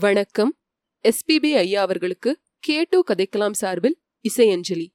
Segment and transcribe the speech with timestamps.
[0.00, 0.54] வணக்கம்.
[1.08, 3.98] எஸ்பிபி ஐயா அவர்களுக்கு கேட்டோ கதைக்கலாம் சார்பில்
[4.28, 4.86] இசையஞ்சலி.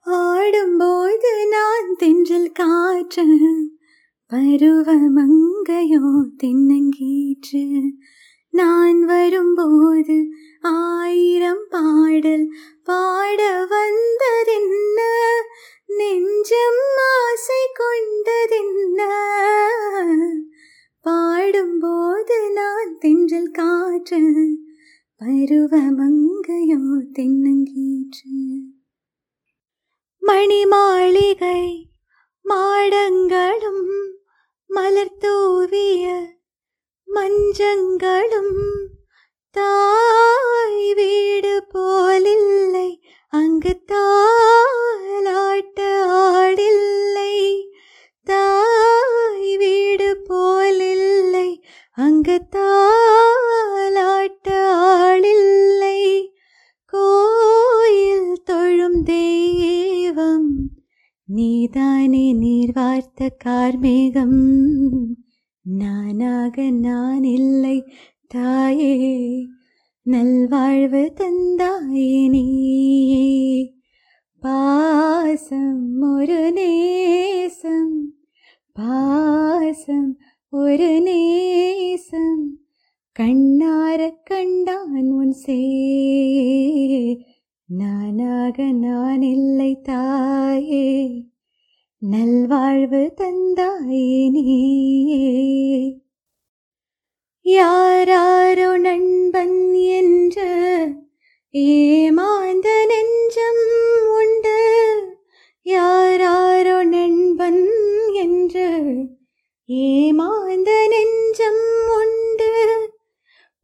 [0.00, 3.24] ஆடும்போது நான் தென்றல் காற்று
[4.30, 7.82] பருவமங்கையோ தென்னங்கீற்று.
[8.50, 10.26] நான் வரும்போது
[10.60, 15.00] ஆயிரம் பாடல் பாட வந்ததென்ன?
[15.86, 19.02] நெஞ்சம் ஆசை கொண்டதென்ன?
[21.00, 22.07] பாடும்போது
[23.00, 24.20] தென்றல் காற்று
[25.18, 28.34] பருவமங்கையோ தென்னங்கீற்று.
[30.20, 31.90] மணி மாளிகை
[32.48, 33.86] மாடங்களும்
[34.66, 36.04] மலர் தூவிய
[37.14, 38.56] மஞ்சங்களும்
[39.50, 40.67] தாய்
[63.88, 64.40] மேகம்
[65.64, 67.76] நானாக நான் இல்லை
[68.26, 68.96] தாயே
[70.06, 73.28] நல்வாழ்வு தந்தாயே நீயே
[74.42, 77.94] பாசம் ஒரு நேசம்
[78.76, 80.10] பாசம்
[80.52, 82.44] ஒரு நேசம்
[83.16, 85.60] கண்ணார கண்டான் உன் சே
[87.68, 90.86] நானாக நான் இல்லை தாயே
[92.00, 95.96] நல்வாழ்வு தந்தாயே நீயே.
[97.40, 100.88] யாராரோ நண்பன் என்று
[101.50, 103.64] ஏமாந்த நெஞ்சம்
[104.18, 104.60] உண்டு.
[105.62, 107.68] யாராரோ நண்பன்
[108.12, 108.94] என்று
[109.66, 111.64] ஏமாந்த நெஞ்சம்
[111.98, 112.90] உண்டு.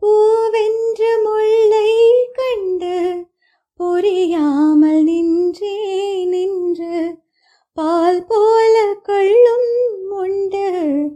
[0.03, 1.93] பூவென்று முல்லை
[2.33, 3.27] கண்டு
[3.75, 6.94] புரியாமல் நின்றே நின்று
[7.75, 11.11] பால் போல கொள்ளும் உண்டு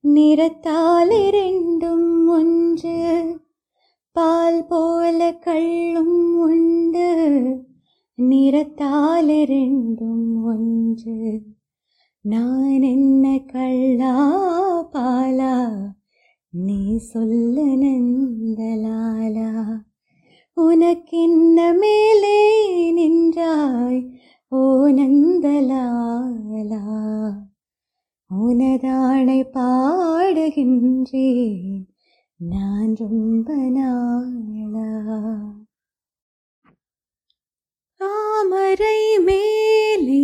[0.00, 3.24] நிறத்தால் இரண்டும் ஒன்று.
[4.12, 7.10] பால் போல கள்ளும் உண்டு
[8.14, 11.40] நிறத்தால் இரண்டும் ஒன்று.
[12.20, 14.14] நான் என்ன கள்ளா
[14.92, 15.70] பாலா
[16.50, 19.50] நீ சொல்ல நந்தலாலா.
[20.54, 22.60] உனக்கென்ன மேலே
[22.92, 24.22] நின்றாய்
[24.54, 24.56] ஓ
[24.88, 26.82] நந்தலாலா
[28.30, 31.78] உனதானை பாடுகின்றேன்
[32.40, 34.88] நான் ரொம்ப நாளா
[38.00, 40.20] தாமரை மேலே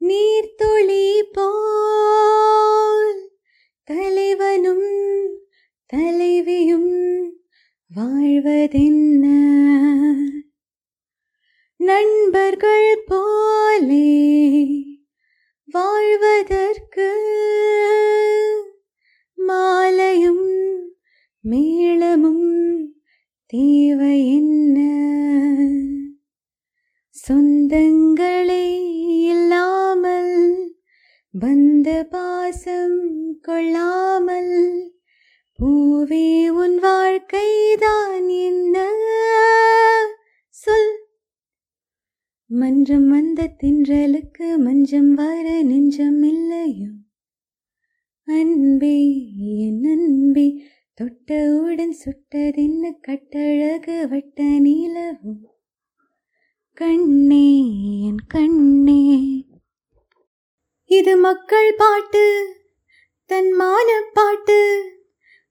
[0.00, 3.18] நீர்த்துளி போல்
[3.88, 4.86] தலைவனும்
[5.92, 6.92] தலைவியும்
[7.90, 9.24] வாழ்வதென்ன?
[11.82, 14.08] நண்பர்கள் போலே
[15.68, 17.08] வாழ்வதற்கு
[19.38, 20.46] மாலையும்
[21.44, 22.48] மேளமும்
[23.52, 24.78] தேவை என்ன
[27.16, 28.66] சொந்தங்களே
[29.28, 30.36] இல்லாமல்
[31.34, 33.00] பந்த பாசம்
[33.42, 34.54] கொள்ளாமல்
[35.58, 36.26] பூவே
[36.56, 38.11] உன் வாழ்க்கைதான்
[42.82, 46.88] மன்றம் வந்த தின்றலுக்கு மஞ்சம் வர நெஞ்சம் இல்லையோ
[48.26, 50.62] அன்பே என் அன்பே
[51.00, 55.50] தொட்டவுடன் சுட்டதென்ன கட்டழகு வட்ட நீலவும்.
[56.72, 57.62] கண்ணே
[58.02, 59.44] என் கண்ணே.
[60.84, 62.54] இது மக்கள் பாட்டு
[63.28, 64.90] தன்மான பாட்டு.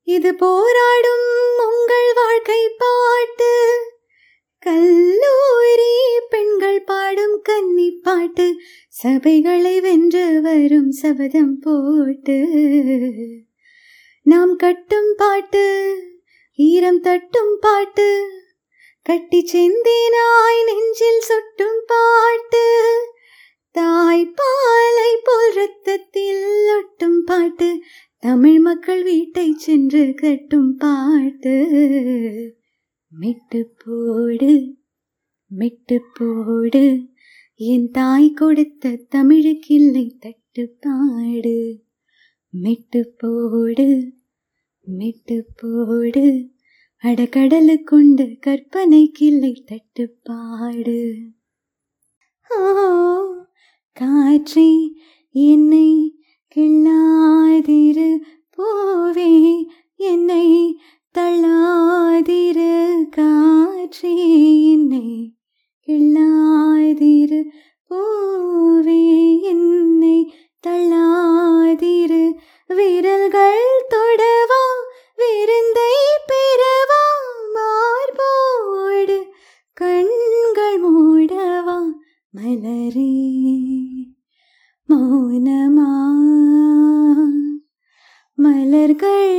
[0.04, 3.80] இது போராடும் உங்கள் வாழ்க்கை பாட்டு.
[4.66, 5.94] கல்லூரி
[6.30, 8.46] பெண்கள் பாடும் கன்னி பாட்டு
[9.04, 12.38] சபைகளை வென்று வரும் சபதம் போட்டு.
[14.26, 15.64] நாம் கட்டும் பாட்டு
[16.56, 18.08] ஈரம் தட்டும் பாட்டு
[19.04, 22.66] கட்டி செந்தினாய் நெஞ்சில் சுட்டும் பாட்டு
[23.72, 26.48] தாய் பாலை போல் ரத்தத்தில்
[26.78, 27.82] ஒட்டும் பாட்டு
[28.20, 31.58] தமிழ் மக்கள் வீட்டை சென்று கட்டும் பாட்டு.
[33.20, 34.76] மெட்டு போடு
[35.48, 37.08] மெட்டு போடு.
[37.56, 41.84] என் தாய் கொடுத்த தமிழுக்கில்லை தட்டு பாடு
[42.50, 44.14] மெட்டு போடு
[44.84, 46.50] மெட்டு போடு.
[47.04, 51.18] அடக்கடலு அடக்கடலுக்குண்டு கற்பனைக்கில்லை தட்டு பாடு
[52.50, 52.62] ஓ
[54.00, 54.70] காற்றே
[55.32, 56.20] என்னை
[56.56, 58.18] கிள்ளாதிரு
[58.58, 59.64] போவே.
[59.96, 60.76] என்னை
[61.16, 62.74] தள்ளாதிரு
[63.16, 64.12] காற்றே
[64.72, 65.08] என்னை
[65.88, 67.40] கிள்ளாதிரு
[67.90, 69.02] பூவே
[69.42, 70.18] என்னை
[70.68, 72.24] தள்ளாதிரு
[72.68, 74.64] விரல்கள் தொடவா
[75.16, 75.94] விருந்தை
[76.30, 77.04] பெறவா
[77.54, 79.20] மார்போடு
[79.74, 81.78] கண்கள் மூடவா
[82.34, 83.12] மலரே
[84.90, 85.90] மௌனமா.
[88.38, 89.30] மலர்கள்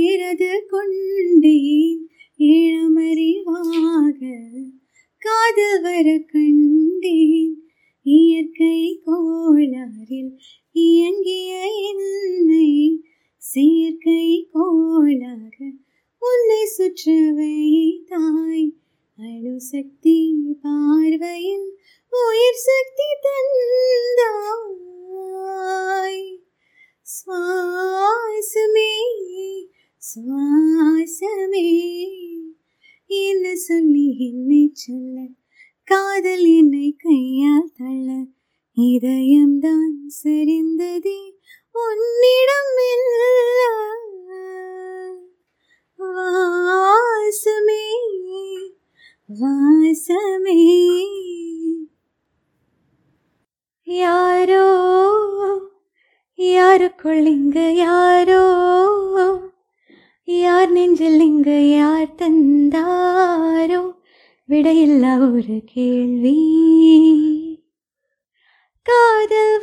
[0.00, 2.08] உயிரது கொண்டேன்.
[2.38, 4.20] இளமறிவாக
[5.18, 7.54] காதல் வர கண்டேன்.
[8.02, 10.32] இயற்கை கோளாறில்
[10.72, 11.52] இயங்கிய
[11.90, 12.70] என்னை
[13.36, 15.56] செயற்கை கோளாக
[16.22, 18.68] உன்னை சுற்ற வைத்தாய்.
[19.18, 20.18] அணுசக்தி
[20.62, 21.68] பார்வையில்
[22.12, 23.08] உயிர் சக்தி
[36.20, 38.24] காதல் என்னை கையால் தள்ள.
[38.76, 39.94] இதயம்தான்
[40.24, 41.18] சரிந்ததே
[41.72, 42.72] உன்னிடம்
[45.98, 47.86] வாசமே
[49.40, 50.60] வாசமே.
[53.82, 54.68] யாரோ
[56.34, 58.44] யாருக்குள் இங்கு யாரோ?
[60.24, 63.29] யார் நெஞ்சில் இங்கு யார் தந்தா?
[64.50, 66.36] விடையில்லா ஒரு கேள்வி.
[68.82, 69.60] காதல்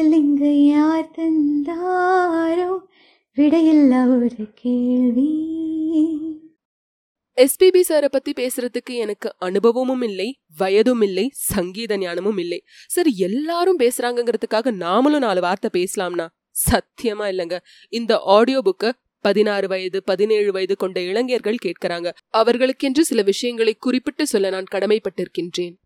[0.00, 2.68] யார் இங்கு யார் தந்தாரோ
[3.36, 5.32] விடையில்லா ஒரு கேள்வி
[7.38, 12.58] எஸ்பிபி சாரை பத்தி பேசுறதுக்கு எனக்கு அனுபவமும் இல்லை வயதும் இல்லை சங்கீத ஞானமும் இல்லை.
[12.86, 16.26] சரி எல்லாரும் பேசுறாங்கங்கிறதுக்காக நாமளும் நாலு வார்த்தை பேசலாம்னா
[16.64, 17.58] சத்தியமா இல்லைங்க.
[17.88, 18.92] இந்த ஆடியோ புக்கு
[19.24, 22.10] பதினாறு வயது பதினேழு வயது கொண்ட இளைஞர்கள் கேட்கிறாங்க.
[22.36, 25.76] அவர்களுக்கென்று சில விஷயங்களை குறிப்பிட்டு சொல்ல நான் கடமைப்பட்டிருக்கின்றேன்.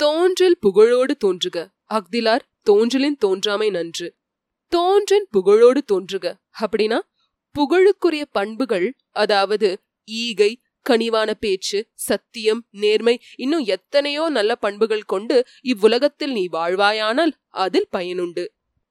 [0.00, 1.66] தோன்றல் புகழோடு தோன்றுக.
[1.90, 4.08] அக்திலார் தோன்றலின் தோன்றாமை நன்று.
[4.72, 6.34] தோன்றன் புகழோடு தோன்றுக.
[6.60, 6.98] அப்படின்னா
[7.54, 9.68] புகழுக்குரிய பண்புகள் அதாவது
[10.04, 18.44] ஈகை கனிவான பேச்சு சத்தியம் நேர்மை இன்னும் எத்தனையோ நல்ல பண்புகள் கொண்டு இவ்வுலகத்தில் நீ வாழ்வாயானால் அதில் பயனுண்டு.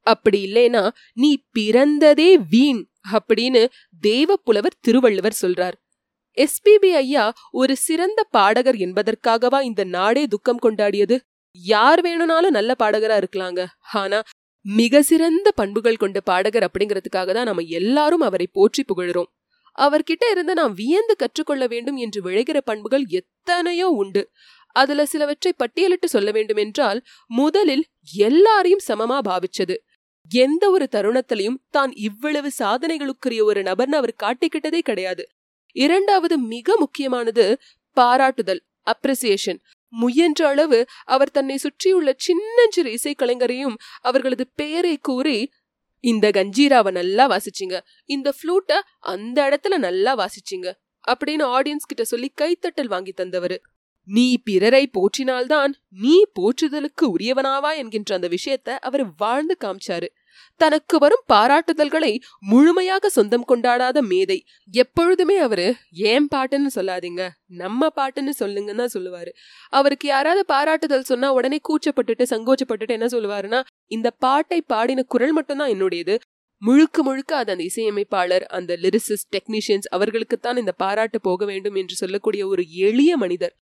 [0.07, 0.83] அப்படி இல்லைனா
[1.13, 1.30] நீ
[1.60, 2.81] பிறந்ததே வீண்
[3.12, 3.63] அப்படின்னு
[4.01, 5.77] தேவ புலவர் திருவள்ளுவர் சொல்றார்.
[6.38, 11.18] எஸ்பிபி ஐயா ஒரு சிறந்த பாடகர் என்பதற்காகவா இந்த நாடே துக்கம் கொண்டாடியது?
[11.56, 13.62] யார் வேணும்னாலும் நல்ல பாடகரா இருக்கலாங்க.
[13.94, 14.19] ஆனா
[14.66, 19.30] மிக சிறந்த பண்புகள் கொண்ட பாடகர் அப்படிங்கிறதுக்காக தான் நம்ம எல்லாரும் அவரை போற்றி புகழறோம்.
[19.78, 24.24] அவர்கிட்ட இருந்து நாம் வியந்து கற்றுக்கொள்ள வேண்டும் என்று விளைகிற பண்புகள் எத்தனையோ உண்டு.
[24.75, 27.00] அதுல சிலவற்றை பட்டியலிட்டு சொல்ல வேண்டும் என்றால்
[27.32, 27.86] முதலில்
[28.27, 29.75] எல்லாரையும் சமமா பாவிச்சது.
[30.32, 35.24] எந்த ஒரு தருணத்திலையும் தான் இவ்வளவு சாதனைகளுக்குரிய ஒரு நபர்னு அவர் காட்டிக்கிட்டதே கிடையாது.
[35.75, 37.46] இரண்டாவது மிக முக்கியமானது
[37.98, 45.51] பாராட்டுதல் அப்ரிசியேஷன் முயன்ற அளவு அவர் தன்னை சுற்றியுள்ள சின்னஞ்சிறு இசைக்கலைஞரையும் அவர்களது பெயரை கூறி
[46.00, 47.79] இந்த கஞ்சீராவை நல்லா வாசிச்சிங்க.
[48.05, 50.72] இந்த ஃப்ளூட்டை அந்த இடத்துல நல்லா வாசிச்சிங்க.
[51.08, 53.62] அப்படின்னு ஆடியன்ஸ் கிட்ட சொல்லி கைத்தட்டல் வாங்கி தந்தவர்.
[54.03, 57.75] நீ பிறரை போற்றினால்தான் நீ போற்றுதலுக்கு உரியவனாவா?
[57.75, 60.08] என்கின்ற அந்த விஷயத்த அவர் வாழ்ந்து காமிச்சாரு.
[60.55, 64.46] தனக்கு வரும் பாராட்டுதல்களை முழுமையாக சொந்தம் கொண்டாடாத மேதை.
[64.72, 67.29] எப்பொழுதுமே அவரு ஏன் பாட்டுன்னு சொல்லாதீங்க?
[67.46, 69.29] நம்ம பாட்டுன்னு சொல்லுங்கன்னு தான் சொல்லுவாரு.
[69.69, 76.17] அவருக்கு யாராவது பாராட்டுதல் சொன்னா உடனே கூச்சப்பட்டுட்டு சங்கோச்சப்பட்டுட்டு என்ன சொல்லுவாருன்னா இந்த பாட்டை பாடின குரல் மட்டும்தான் என்னுடையது.
[76.62, 82.48] முழுக்க முழுக்க அது அந்த இசையமைப்பாளர் அந்த லிரிசிஸ்ட் டெக்னீஷியன்ஸ் அவர்களுக்குத்தான் இந்த பாராட்டு போக வேண்டும் என்று சொல்லக்கூடிய
[82.48, 83.55] ஒரு எளிய மனிதர்.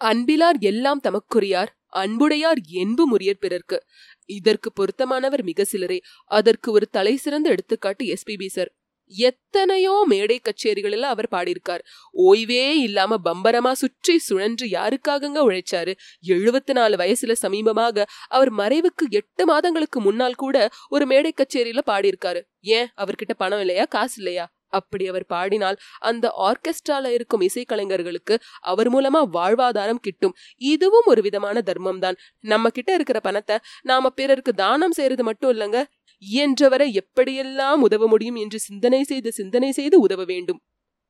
[0.00, 3.82] அன்பிலார் எல்லாம் தமக்குரியார் அன்புடையார் என்பு முறியற் பிறர்க்கு.
[4.24, 6.00] இதற்கு பொருத்தமானவர் மிக சிலரே.
[6.24, 8.72] அதற்கு ஒரு தலை சிறந்த எடுத்துக்காட்டு எஸ்பிபி சார்
[9.06, 11.82] எத்தனையோ மேடை கச்சேரிகளில் அவர் பாடியிருக்கார்.
[12.10, 15.92] ஓய்வே இல்லாம பம்பரமா சுற்றி சுழன்று யாருக்காகங்க உழைச்சாரு?
[16.26, 22.42] எழுபத்தி நாலு வயசுல சமீபமாக அவர் மறைவுக்கு எட்டு மாதங்களுக்கு முன்னால் கூட ஒரு மேடை கச்சேரியில பாடியிருக்காரு.
[22.60, 22.88] ஏன்?
[22.96, 23.84] அவர்கிட்ட பணம் இல்லையா?
[23.84, 24.46] காசு இல்லையா?
[24.80, 28.34] அப்படி அவர் பாடினால் அந்த ஆர்கெஸ்ட்ரால இருக்கும் இசைக்கலைஞர்களுக்கு
[28.72, 30.34] அவர் மூலமா வாழ்வாதாரம் கிட்டும்.
[30.72, 35.80] இதுவும் ஒரு விதமான தர்மம் தான் நம்ம கிட்ட இருக்கிற பணத்தை நாம பிறருக்கு தானம் செய்யறது மட்டும் இல்லைங்க
[36.22, 40.60] இயன்றவரை எப்படியெல்லாம் உதவ முடியும் என்று சிந்தனை செய்து சிந்தனை செய்து உதவ வேண்டும்.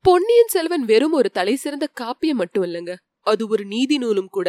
[0.05, 2.93] பொன்னியின் செல்வன் வெறும் ஒரு தலை சிறந்த காப்பியம் மட்டும் இல்லைங்க
[3.25, 4.47] அது ஒரு நீதி நூலும் கூட.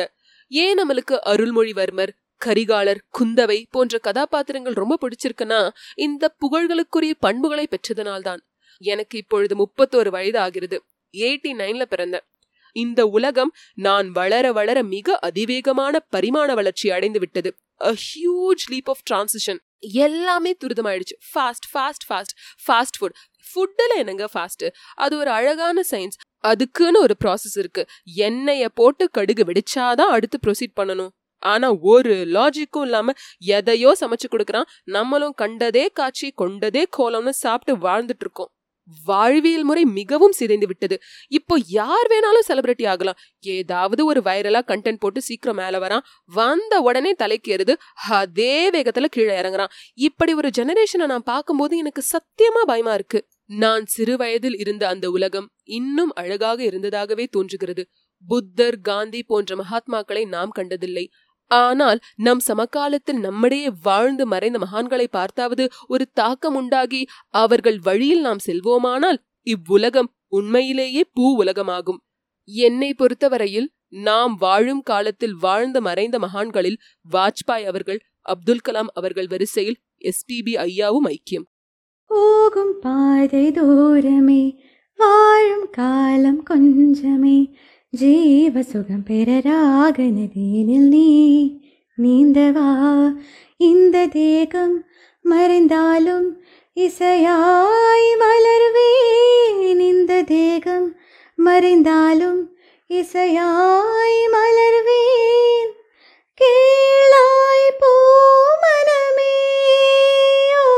[0.51, 5.61] ஏன் நம்மளுக்கு அருள்மொழிவர்மர் கரிகாலர் குந்தவை போன்ற கதாபாத்திரங்கள் ரொம்ப பிடிச்சிருக்குன்னா
[5.99, 8.43] இந்த புகழ்களுக்குரிய பண்புகளை பெற்றதனால்தான்.
[8.81, 10.79] எனக்கு இப்பொழுது முப்பத்தோரு வயது ஆகிறது
[11.15, 12.27] எயிட்டி நைன்ல பிறந்தேன்.
[12.77, 17.51] இந்த உலகம் நான் வளர வளர மிக அதிவேகமான பரிமாண வளர்ச்சி அடைந்து விட்டது.
[17.81, 21.17] A huge leap of transition எல்லாமே துரிதமாயிடுச்சு.
[21.31, 22.35] Fast fast fast
[22.67, 23.17] fast food
[23.49, 27.83] ஃபுட்டில் என்னங்க ஃபாஸ்ட்டு அது ஒரு அழகான சயின்ஸ் அதுக்குன்னு ஒரு ப்ராசஸ் இருக்கு.
[28.05, 31.13] எண்ணெயை போட்டு கடுகு வெடிச்சாதான் அடுத்து ப்ரொசீட் பண்ணணும்.
[31.43, 34.69] ஆனா ஒரு லாஜிக்கும் இல்லாம எதையோ சமைச்சு கொடுக்குறான்.
[34.85, 38.51] நம்மளும் கண்டதே காட்சி கொண்டதே கோலம்னு சாப்பிட்டு வாழ்ந்துட்டு இருக்கோம்.
[39.05, 41.01] வாழ்வியல் முறை மிகவும் சிதைந்து விட்டது.
[41.29, 43.15] இப்போ யார் வேணாலும் செலிபிரிட்டி ஆகலாம்.
[43.41, 46.01] ஏதாவது ஒரு வைரலா கண்டென்ட் போட்டு சீக்கிரம் மேல வரான்.
[46.25, 47.75] வந்த உடனே தலைக்கு ஏறுது.
[48.09, 49.69] அதே வேகத்துல கீழே இறங்குறான்.
[49.95, 53.27] இப்படி ஒரு ஜெனரேஷனை நான் பார்க்கும்போது எனக்கு சத்தியமா பயமா இருக்கு.
[53.47, 57.89] நான் சிறு வயதில் இருந்த அந்த உலகம் இன்னும் அழகாக இருந்ததாகவே தோன்றுகிறது.
[58.27, 61.11] புத்தர் காந்தி போன்ற மகாத்மாக்களை நாம் கண்டதில்லை.
[61.51, 67.03] ஆனால் நம் சமகாலத்தில் நம்மிடையே வாழ்ந்து மறைந்த மகான்களை பார்த்தாவது ஒரு தாக்கம் உண்டாகி
[67.35, 72.01] அவர்கள் வழியில் நாம் செல்வோமானால் இவ்வுலகம் உண்மையிலேயே பூ உலகமாகும்.
[72.49, 80.55] என்னை பொறுத்தவரையில் நாம் வாழும் காலத்தில் வாழ்ந்த மறைந்த மகான்களில் வாஜ்பாய் அவர்கள் அப்துல் கலாம் அவர்கள் வரிசையில் எஸ்பிபி
[80.67, 81.47] ஐயாவும் ஐக்கியம்.
[82.11, 84.43] போகும் பாதை தூரமே
[84.99, 87.39] வாழும் காலம் கொஞ்சமே
[87.91, 91.07] ஜீவ சுகம் பெறராக நதியினில் நீ
[92.03, 92.73] நீந்தவா?
[93.57, 94.85] இந்த தேகம்
[95.23, 96.27] மறைந்தாலும்
[96.77, 99.79] இசையாய் மலர்வேன்.
[99.79, 100.89] இந்த தேகம்
[101.35, 102.41] மறைந்தாலும்
[102.91, 105.73] இசையாய் மலர்வேன்.
[106.41, 109.35] கீழாய் பூமனமே
[110.65, 110.69] ஓ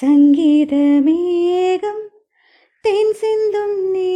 [0.00, 0.74] சங்கீத
[1.08, 2.04] மேகம்
[2.84, 4.13] தென் சிந்தும் நீ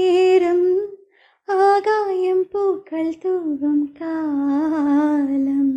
[2.69, 5.69] പൂക്കൾ തൂകും കാലം.